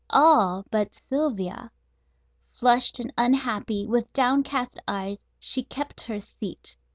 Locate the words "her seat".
6.05-6.75